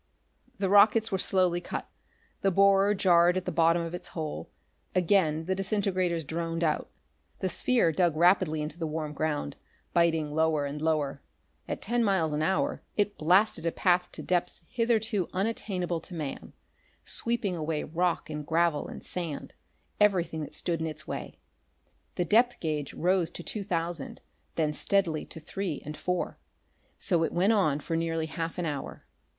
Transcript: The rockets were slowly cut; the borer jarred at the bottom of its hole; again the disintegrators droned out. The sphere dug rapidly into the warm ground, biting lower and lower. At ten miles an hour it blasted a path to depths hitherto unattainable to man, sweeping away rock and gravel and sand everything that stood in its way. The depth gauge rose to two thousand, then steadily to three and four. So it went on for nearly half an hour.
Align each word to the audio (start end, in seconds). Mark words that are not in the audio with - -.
The 0.57 0.67
rockets 0.67 1.11
were 1.11 1.19
slowly 1.19 1.61
cut; 1.61 1.87
the 2.41 2.49
borer 2.49 2.95
jarred 2.95 3.37
at 3.37 3.45
the 3.45 3.51
bottom 3.51 3.83
of 3.83 3.93
its 3.93 4.07
hole; 4.07 4.49
again 4.95 5.45
the 5.45 5.53
disintegrators 5.53 6.23
droned 6.23 6.63
out. 6.63 6.89
The 7.37 7.49
sphere 7.49 7.91
dug 7.91 8.17
rapidly 8.17 8.63
into 8.63 8.79
the 8.79 8.87
warm 8.87 9.13
ground, 9.13 9.57
biting 9.93 10.33
lower 10.33 10.65
and 10.65 10.81
lower. 10.81 11.21
At 11.67 11.83
ten 11.83 12.03
miles 12.03 12.33
an 12.33 12.41
hour 12.41 12.81
it 12.97 13.15
blasted 13.15 13.63
a 13.63 13.71
path 13.71 14.11
to 14.13 14.23
depths 14.23 14.63
hitherto 14.71 15.29
unattainable 15.33 15.99
to 15.99 16.15
man, 16.15 16.53
sweeping 17.05 17.55
away 17.55 17.83
rock 17.83 18.27
and 18.27 18.43
gravel 18.43 18.87
and 18.87 19.03
sand 19.03 19.53
everything 19.99 20.41
that 20.41 20.55
stood 20.55 20.79
in 20.81 20.87
its 20.87 21.07
way. 21.07 21.37
The 22.15 22.25
depth 22.25 22.59
gauge 22.59 22.95
rose 22.95 23.29
to 23.29 23.43
two 23.43 23.63
thousand, 23.63 24.21
then 24.55 24.73
steadily 24.73 25.27
to 25.27 25.39
three 25.39 25.79
and 25.85 25.95
four. 25.95 26.39
So 26.97 27.21
it 27.23 27.31
went 27.31 27.53
on 27.53 27.79
for 27.79 27.95
nearly 27.95 28.25
half 28.25 28.57
an 28.57 28.65
hour. 28.65 29.05